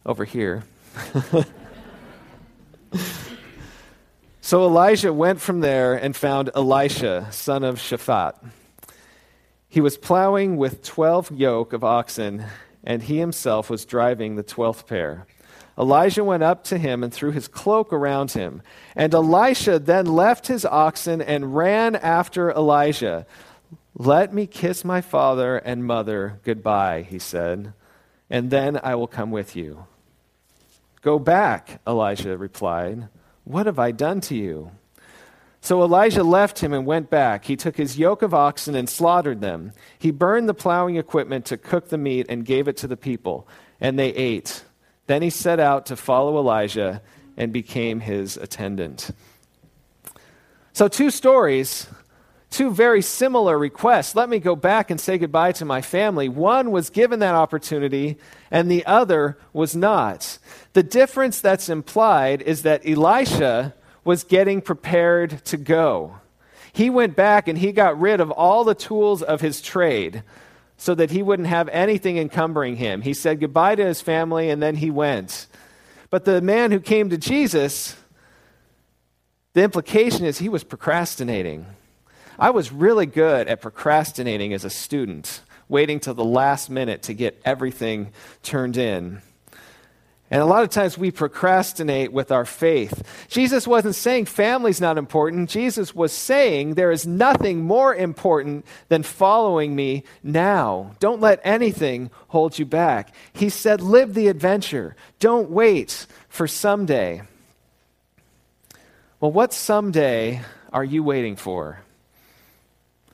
over 0.06 0.24
here. 0.24 0.64
so 4.40 4.64
Elijah 4.64 5.12
went 5.12 5.40
from 5.40 5.60
there 5.60 5.94
and 5.94 6.14
found 6.14 6.50
Elisha, 6.54 7.28
son 7.32 7.64
of 7.64 7.76
Shaphat. 7.76 8.34
He 9.68 9.80
was 9.80 9.96
plowing 9.96 10.56
with 10.56 10.84
twelve 10.84 11.32
yoke 11.32 11.72
of 11.72 11.82
oxen, 11.82 12.44
and 12.84 13.02
he 13.02 13.18
himself 13.18 13.68
was 13.68 13.84
driving 13.84 14.36
the 14.36 14.44
twelfth 14.44 14.86
pair. 14.86 15.26
Elijah 15.78 16.22
went 16.22 16.42
up 16.42 16.64
to 16.64 16.78
him 16.78 17.02
and 17.02 17.12
threw 17.12 17.32
his 17.32 17.48
cloak 17.48 17.92
around 17.92 18.32
him. 18.32 18.62
And 18.94 19.12
Elisha 19.12 19.78
then 19.78 20.06
left 20.06 20.46
his 20.46 20.64
oxen 20.64 21.20
and 21.20 21.54
ran 21.54 21.96
after 21.96 22.50
Elijah. 22.50 23.26
Let 23.96 24.32
me 24.32 24.46
kiss 24.46 24.84
my 24.84 25.00
father 25.00 25.56
and 25.56 25.84
mother 25.84 26.40
goodbye, 26.44 27.02
he 27.08 27.18
said, 27.18 27.72
and 28.28 28.50
then 28.50 28.78
I 28.82 28.94
will 28.94 29.06
come 29.06 29.30
with 29.30 29.54
you. 29.54 29.86
Go 31.02 31.18
back, 31.18 31.80
Elijah 31.86 32.36
replied. 32.36 33.08
What 33.44 33.66
have 33.66 33.78
I 33.78 33.90
done 33.90 34.20
to 34.22 34.34
you? 34.34 34.70
So 35.60 35.82
Elijah 35.82 36.22
left 36.22 36.58
him 36.58 36.72
and 36.72 36.84
went 36.84 37.08
back. 37.08 37.44
He 37.44 37.56
took 37.56 37.76
his 37.76 37.98
yoke 37.98 38.22
of 38.22 38.34
oxen 38.34 38.74
and 38.74 38.88
slaughtered 38.88 39.40
them. 39.40 39.72
He 39.98 40.10
burned 40.10 40.48
the 40.48 40.54
plowing 40.54 40.96
equipment 40.96 41.46
to 41.46 41.56
cook 41.56 41.88
the 41.88 41.98
meat 41.98 42.26
and 42.28 42.44
gave 42.44 42.68
it 42.68 42.76
to 42.78 42.86
the 42.86 42.96
people, 42.96 43.48
and 43.80 43.98
they 43.98 44.10
ate. 44.10 44.64
Then 45.06 45.22
he 45.22 45.30
set 45.30 45.60
out 45.60 45.86
to 45.86 45.96
follow 45.96 46.38
Elijah 46.38 47.02
and 47.36 47.52
became 47.52 48.00
his 48.00 48.36
attendant. 48.36 49.10
So, 50.72 50.88
two 50.88 51.10
stories, 51.10 51.86
two 52.50 52.70
very 52.70 53.02
similar 53.02 53.58
requests. 53.58 54.14
Let 54.14 54.28
me 54.28 54.38
go 54.38 54.56
back 54.56 54.90
and 54.90 55.00
say 55.00 55.18
goodbye 55.18 55.52
to 55.52 55.64
my 55.64 55.82
family. 55.82 56.28
One 56.28 56.70
was 56.70 56.90
given 56.90 57.20
that 57.20 57.34
opportunity, 57.34 58.16
and 58.50 58.70
the 58.70 58.86
other 58.86 59.36
was 59.52 59.76
not. 59.76 60.38
The 60.72 60.82
difference 60.82 61.40
that's 61.40 61.68
implied 61.68 62.42
is 62.42 62.62
that 62.62 62.86
Elisha 62.88 63.74
was 64.04 64.24
getting 64.24 64.60
prepared 64.60 65.44
to 65.46 65.56
go. 65.56 66.16
He 66.72 66.90
went 66.90 67.14
back 67.14 67.46
and 67.46 67.56
he 67.58 67.70
got 67.70 68.00
rid 68.00 68.20
of 68.20 68.32
all 68.32 68.64
the 68.64 68.74
tools 68.74 69.22
of 69.22 69.40
his 69.40 69.60
trade 69.60 70.24
so 70.84 70.94
that 70.94 71.10
he 71.10 71.22
wouldn't 71.22 71.48
have 71.48 71.70
anything 71.70 72.18
encumbering 72.18 72.76
him. 72.76 73.00
He 73.00 73.14
said 73.14 73.40
goodbye 73.40 73.74
to 73.74 73.86
his 73.86 74.02
family 74.02 74.50
and 74.50 74.62
then 74.62 74.76
he 74.76 74.90
went. 74.90 75.46
But 76.10 76.26
the 76.26 76.42
man 76.42 76.72
who 76.72 76.78
came 76.78 77.08
to 77.08 77.16
Jesus, 77.16 77.96
the 79.54 79.62
implication 79.62 80.26
is 80.26 80.40
he 80.40 80.50
was 80.50 80.62
procrastinating. 80.62 81.64
I 82.38 82.50
was 82.50 82.70
really 82.70 83.06
good 83.06 83.48
at 83.48 83.62
procrastinating 83.62 84.52
as 84.52 84.62
a 84.62 84.68
student, 84.68 85.40
waiting 85.70 86.00
till 86.00 86.12
the 86.12 86.22
last 86.22 86.68
minute 86.68 87.04
to 87.04 87.14
get 87.14 87.40
everything 87.46 88.12
turned 88.42 88.76
in. 88.76 89.22
And 90.30 90.40
a 90.40 90.46
lot 90.46 90.64
of 90.64 90.70
times 90.70 90.96
we 90.96 91.10
procrastinate 91.10 92.12
with 92.12 92.32
our 92.32 92.46
faith. 92.46 93.26
Jesus 93.28 93.66
wasn't 93.66 93.94
saying 93.94 94.24
family's 94.24 94.80
not 94.80 94.98
important. 94.98 95.50
Jesus 95.50 95.94
was 95.94 96.12
saying 96.12 96.74
there 96.74 96.90
is 96.90 97.06
nothing 97.06 97.62
more 97.62 97.94
important 97.94 98.64
than 98.88 99.02
following 99.02 99.76
me 99.76 100.02
now. 100.22 100.92
Don't 100.98 101.20
let 101.20 101.40
anything 101.44 102.10
hold 102.28 102.58
you 102.58 102.64
back. 102.64 103.14
He 103.34 103.50
said, 103.50 103.82
live 103.82 104.14
the 104.14 104.28
adventure. 104.28 104.96
Don't 105.20 105.50
wait 105.50 106.06
for 106.28 106.48
someday. 106.48 107.22
Well, 109.20 109.30
what 109.30 109.52
someday 109.52 110.40
are 110.72 110.84
you 110.84 111.02
waiting 111.02 111.36
for? 111.36 111.80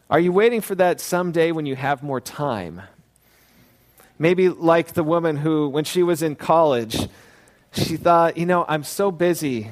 Are 0.08 0.20
you 0.20 0.32
waiting 0.32 0.60
for 0.60 0.74
that 0.76 1.00
someday 1.00 1.52
when 1.52 1.66
you 1.66 1.76
have 1.76 2.02
more 2.02 2.20
time? 2.20 2.82
Maybe 4.20 4.50
like 4.50 4.92
the 4.92 5.02
woman 5.02 5.38
who, 5.38 5.70
when 5.70 5.84
she 5.84 6.02
was 6.02 6.22
in 6.22 6.36
college, 6.36 7.08
she 7.72 7.96
thought, 7.96 8.36
you 8.36 8.44
know, 8.44 8.66
I'm 8.68 8.84
so 8.84 9.10
busy 9.10 9.70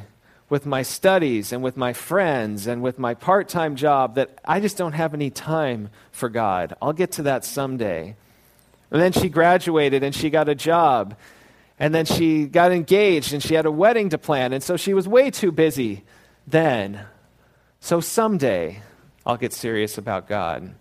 with 0.48 0.64
my 0.64 0.80
studies 0.80 1.52
and 1.52 1.62
with 1.62 1.76
my 1.76 1.92
friends 1.92 2.66
and 2.66 2.80
with 2.80 2.98
my 2.98 3.12
part 3.12 3.50
time 3.50 3.76
job 3.76 4.14
that 4.14 4.38
I 4.46 4.60
just 4.60 4.78
don't 4.78 4.94
have 4.94 5.12
any 5.12 5.28
time 5.28 5.90
for 6.12 6.30
God. 6.30 6.74
I'll 6.80 6.94
get 6.94 7.12
to 7.12 7.24
that 7.24 7.44
someday. 7.44 8.16
And 8.90 9.02
then 9.02 9.12
she 9.12 9.28
graduated 9.28 10.02
and 10.02 10.14
she 10.14 10.30
got 10.30 10.48
a 10.48 10.54
job. 10.54 11.14
And 11.78 11.94
then 11.94 12.06
she 12.06 12.46
got 12.46 12.72
engaged 12.72 13.34
and 13.34 13.42
she 13.42 13.52
had 13.52 13.66
a 13.66 13.70
wedding 13.70 14.08
to 14.08 14.18
plan. 14.18 14.54
And 14.54 14.62
so 14.62 14.78
she 14.78 14.94
was 14.94 15.06
way 15.06 15.30
too 15.30 15.52
busy 15.52 16.04
then. 16.46 17.02
So 17.80 18.00
someday 18.00 18.80
I'll 19.26 19.36
get 19.36 19.52
serious 19.52 19.98
about 19.98 20.26
God. 20.26 20.74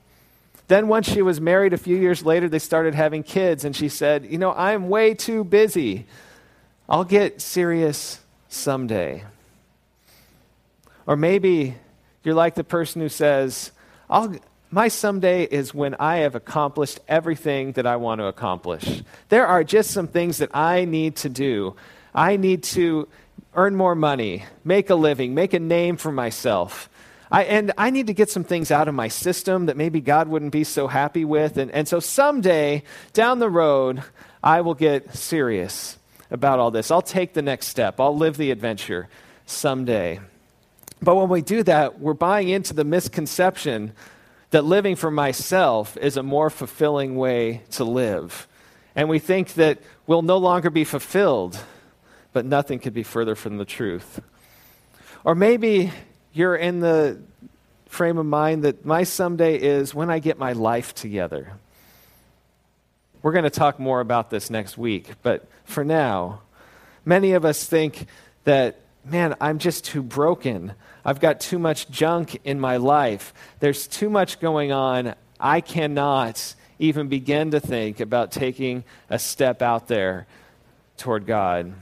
Then, 0.67 0.89
once 0.89 1.09
she 1.09 1.21
was 1.21 1.39
married, 1.39 1.73
a 1.73 1.77
few 1.77 1.95
years 1.95 2.25
later, 2.25 2.49
they 2.49 2.59
started 2.59 2.93
having 2.93 3.23
kids, 3.23 3.63
and 3.63 3.75
she 3.75 3.87
said, 3.87 4.25
You 4.25 4.37
know, 4.37 4.51
I'm 4.51 4.89
way 4.89 5.13
too 5.13 5.43
busy. 5.43 6.05
I'll 6.89 7.05
get 7.05 7.41
serious 7.41 8.19
someday. 8.49 9.23
Or 11.05 11.15
maybe 11.15 11.75
you're 12.23 12.35
like 12.35 12.55
the 12.55 12.63
person 12.63 13.01
who 13.01 13.09
says, 13.09 13.71
I'll, 14.09 14.35
My 14.69 14.89
someday 14.89 15.43
is 15.43 15.73
when 15.73 15.95
I 15.95 16.17
have 16.17 16.35
accomplished 16.35 16.99
everything 17.07 17.71
that 17.73 17.87
I 17.87 17.95
want 17.95 18.19
to 18.19 18.25
accomplish. 18.25 19.03
There 19.29 19.47
are 19.47 19.63
just 19.63 19.91
some 19.91 20.07
things 20.07 20.39
that 20.39 20.53
I 20.53 20.83
need 20.83 21.15
to 21.17 21.29
do. 21.29 21.77
I 22.13 22.35
need 22.35 22.63
to 22.63 23.07
earn 23.53 23.75
more 23.75 23.95
money, 23.95 24.45
make 24.65 24.89
a 24.89 24.95
living, 24.95 25.33
make 25.33 25.53
a 25.53 25.59
name 25.59 25.95
for 25.95 26.11
myself. 26.11 26.89
I, 27.31 27.43
and 27.43 27.73
I 27.77 27.89
need 27.89 28.07
to 28.07 28.13
get 28.13 28.29
some 28.29 28.43
things 28.43 28.71
out 28.71 28.87
of 28.87 28.95
my 28.95 29.07
system 29.09 29.65
that 29.65 29.77
maybe 29.77 29.99
God 29.99 30.27
wouldn't 30.27 30.51
be 30.51 30.63
so 30.63 30.87
happy 30.87 31.25
with. 31.25 31.57
And, 31.57 31.71
and 31.71 31.87
so 31.87 31.99
someday 31.99 32.83
down 33.13 33.39
the 33.39 33.49
road, 33.49 34.03
I 34.43 34.61
will 34.61 34.75
get 34.75 35.13
serious 35.15 35.97
about 36.31 36.59
all 36.59 36.71
this. 36.71 36.91
I'll 36.91 37.01
take 37.01 37.33
the 37.33 37.41
next 37.41 37.67
step, 37.67 37.99
I'll 37.99 38.15
live 38.15 38.37
the 38.37 38.51
adventure 38.51 39.09
someday. 39.45 40.19
But 41.01 41.15
when 41.15 41.29
we 41.29 41.41
do 41.41 41.63
that, 41.63 41.99
we're 41.99 42.13
buying 42.13 42.49
into 42.49 42.73
the 42.73 42.83
misconception 42.83 43.93
that 44.49 44.63
living 44.63 44.95
for 44.95 45.11
myself 45.11 45.97
is 45.97 46.17
a 46.17 46.23
more 46.23 46.49
fulfilling 46.49 47.17
way 47.17 47.61
to 47.71 47.83
live. 47.83 48.47
And 48.95 49.09
we 49.09 49.19
think 49.19 49.53
that 49.53 49.79
we'll 50.07 50.23
no 50.23 50.37
longer 50.37 50.69
be 50.69 50.83
fulfilled, 50.83 51.59
but 52.33 52.45
nothing 52.45 52.79
could 52.79 52.93
be 52.93 53.03
further 53.03 53.35
from 53.35 53.57
the 53.57 53.65
truth. 53.65 54.21
Or 55.23 55.35
maybe 55.35 55.91
you're 56.37 56.55
in 56.55 56.79
the 56.79 57.19
frame 57.87 58.17
of 58.17 58.25
mind 58.25 58.63
that 58.63 58.85
my 58.85 59.03
someday 59.03 59.55
is 59.57 59.95
when 59.95 60.09
I 60.09 60.19
get 60.19 60.37
my 60.37 60.53
life 60.53 60.93
together. 60.93 61.53
We're 63.23 63.31
going 63.31 63.43
to 63.43 63.49
talk 63.49 63.79
more 63.79 63.99
about 64.01 64.29
this 64.29 64.49
next 64.49 64.77
week, 64.77 65.09
but 65.23 65.47
for 65.65 65.83
now, 65.83 66.41
many 67.03 67.33
of 67.33 67.43
us 67.43 67.65
think 67.65 68.05
that, 68.43 68.79
man, 69.03 69.35
I'm 69.41 69.57
just 69.57 69.83
too 69.85 70.03
broken. 70.03 70.73
I've 71.03 71.19
got 71.19 71.39
too 71.39 71.57
much 71.57 71.89
junk 71.89 72.39
in 72.43 72.59
my 72.59 72.77
life. 72.77 73.33
There's 73.59 73.87
too 73.87 74.09
much 74.09 74.39
going 74.39 74.71
on. 74.71 75.15
I 75.39 75.61
cannot 75.61 76.53
even 76.77 77.07
begin 77.07 77.51
to 77.51 77.59
think 77.59 77.99
about 77.99 78.31
taking 78.31 78.83
a 79.09 79.17
step 79.17 79.63
out 79.63 79.87
there 79.87 80.27
toward 80.97 81.25
God. 81.25 81.73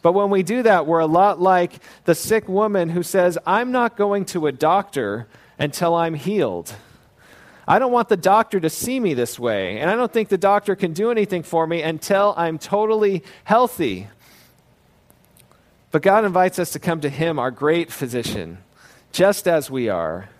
But 0.00 0.12
when 0.12 0.30
we 0.30 0.42
do 0.42 0.62
that, 0.62 0.86
we're 0.86 1.00
a 1.00 1.06
lot 1.06 1.40
like 1.40 1.72
the 2.04 2.14
sick 2.14 2.48
woman 2.48 2.88
who 2.88 3.02
says, 3.02 3.36
I'm 3.46 3.72
not 3.72 3.96
going 3.96 4.24
to 4.26 4.46
a 4.46 4.52
doctor 4.52 5.26
until 5.58 5.94
I'm 5.94 6.14
healed. 6.14 6.74
I 7.66 7.78
don't 7.78 7.92
want 7.92 8.08
the 8.08 8.16
doctor 8.16 8.60
to 8.60 8.70
see 8.70 8.98
me 8.98 9.12
this 9.12 9.38
way, 9.38 9.78
and 9.78 9.90
I 9.90 9.94
don't 9.94 10.10
think 10.10 10.30
the 10.30 10.38
doctor 10.38 10.74
can 10.74 10.94
do 10.94 11.10
anything 11.10 11.42
for 11.42 11.66
me 11.66 11.82
until 11.82 12.32
I'm 12.36 12.58
totally 12.58 13.24
healthy. 13.44 14.06
But 15.90 16.02
God 16.02 16.24
invites 16.24 16.58
us 16.58 16.70
to 16.72 16.78
come 16.78 17.00
to 17.02 17.10
Him, 17.10 17.38
our 17.38 17.50
great 17.50 17.92
physician, 17.92 18.58
just 19.12 19.46
as 19.46 19.70
we 19.70 19.88
are, 19.88 20.30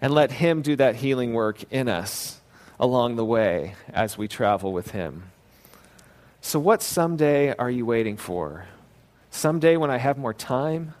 and 0.00 0.12
let 0.12 0.32
Him 0.32 0.62
do 0.62 0.74
that 0.76 0.96
healing 0.96 1.32
work 1.32 1.62
in 1.70 1.88
us 1.88 2.40
along 2.80 3.16
the 3.16 3.24
way 3.24 3.74
as 3.92 4.16
we 4.16 4.26
travel 4.26 4.72
with 4.72 4.90
Him. 4.92 5.24
So, 6.42 6.58
what 6.58 6.82
someday 6.82 7.54
are 7.54 7.70
you 7.70 7.84
waiting 7.84 8.16
for? 8.16 8.66
Someday 9.30 9.76
when 9.76 9.90
I 9.90 9.98
have 9.98 10.16
more 10.16 10.34
time? 10.34 10.94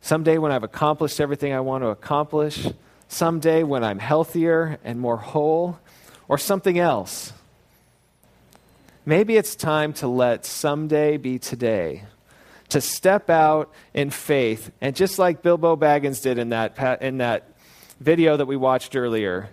Someday 0.00 0.38
when 0.38 0.50
I've 0.50 0.62
accomplished 0.62 1.20
everything 1.20 1.52
I 1.52 1.60
want 1.60 1.84
to 1.84 1.88
accomplish? 1.88 2.66
Someday 3.08 3.62
when 3.62 3.84
I'm 3.84 3.98
healthier 3.98 4.78
and 4.82 4.98
more 4.98 5.18
whole? 5.18 5.78
Or 6.26 6.38
something 6.38 6.78
else? 6.78 7.32
Maybe 9.04 9.36
it's 9.36 9.54
time 9.54 9.92
to 9.94 10.08
let 10.08 10.46
someday 10.46 11.18
be 11.18 11.38
today. 11.38 12.04
To 12.70 12.80
step 12.80 13.28
out 13.28 13.72
in 13.92 14.08
faith. 14.08 14.70
And 14.80 14.96
just 14.96 15.18
like 15.18 15.42
Bilbo 15.42 15.76
Baggins 15.76 16.22
did 16.22 16.38
in 16.38 16.48
that, 16.48 17.02
in 17.02 17.18
that 17.18 17.52
video 18.00 18.38
that 18.38 18.46
we 18.46 18.56
watched 18.56 18.96
earlier, 18.96 19.50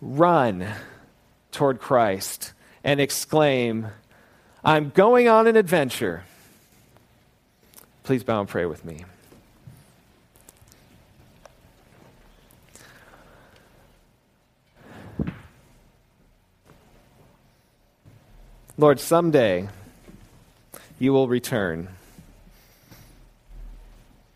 run 0.00 0.68
toward 1.50 1.80
Christ 1.80 2.52
and 2.86 3.00
exclaim, 3.00 3.88
I'm 4.64 4.90
going 4.90 5.26
on 5.28 5.48
an 5.48 5.56
adventure. 5.56 6.22
Please 8.04 8.22
bow 8.22 8.38
and 8.38 8.48
pray 8.48 8.64
with 8.64 8.84
me. 8.84 9.04
Lord, 18.78 19.00
someday 19.00 19.68
you 21.00 21.12
will 21.12 21.26
return. 21.26 21.88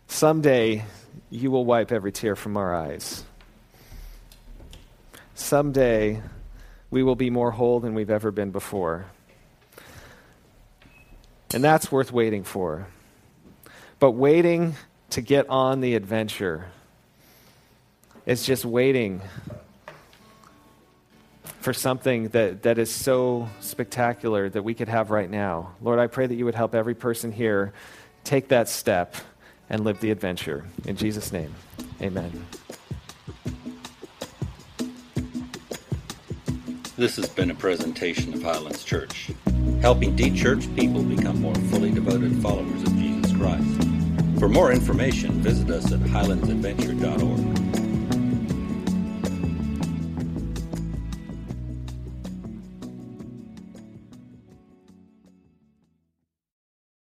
Someday 0.09 0.83
you 1.29 1.49
will 1.51 1.63
wipe 1.63 1.93
every 1.93 2.11
tear 2.11 2.35
from 2.35 2.57
our 2.57 2.75
eyes. 2.75 3.23
someday 5.35 6.21
we 6.91 7.01
will 7.01 7.15
be 7.15 7.29
more 7.29 7.51
whole 7.51 7.79
than 7.79 7.95
we've 7.95 8.09
ever 8.09 8.29
been 8.29 8.51
before. 8.51 9.05
And 11.53 11.63
that's 11.63 11.91
worth 11.91 12.11
waiting 12.11 12.43
for. 12.43 12.87
But 13.99 14.11
waiting 14.11 14.75
to 15.11 15.21
get 15.21 15.49
on 15.49 15.81
the 15.81 15.95
adventure 15.95 16.67
is 18.25 18.45
just 18.45 18.65
waiting 18.65 19.21
for 21.59 21.73
something 21.73 22.29
that, 22.29 22.63
that 22.63 22.77
is 22.77 22.93
so 22.93 23.47
spectacular 23.59 24.49
that 24.49 24.63
we 24.63 24.73
could 24.73 24.89
have 24.89 25.11
right 25.11 25.29
now. 25.29 25.73
Lord, 25.81 25.99
I 25.99 26.07
pray 26.07 26.25
that 26.27 26.35
you 26.35 26.45
would 26.45 26.55
help 26.55 26.73
every 26.73 26.95
person 26.95 27.31
here 27.31 27.73
take 28.23 28.49
that 28.49 28.67
step 28.67 29.15
and 29.69 29.83
live 29.83 29.99
the 29.99 30.11
adventure. 30.11 30.65
In 30.85 30.95
Jesus' 30.95 31.31
name, 31.31 31.53
amen. 32.01 32.45
This 37.01 37.15
has 37.15 37.27
been 37.29 37.49
a 37.49 37.55
presentation 37.55 38.31
of 38.31 38.43
Highlands 38.43 38.83
Church, 38.83 39.31
helping 39.81 40.15
de-churched 40.15 40.75
people 40.75 41.01
become 41.01 41.41
more 41.41 41.55
fully 41.71 41.89
devoted 41.89 42.39
followers 42.43 42.83
of 42.83 42.95
Jesus 42.95 43.35
Christ. 43.35 43.65
For 44.37 44.47
more 44.47 44.71
information, 44.71 45.41
visit 45.41 45.71
us 45.71 45.91
at 45.91 45.99
highlandsadventure.org. 46.01 47.60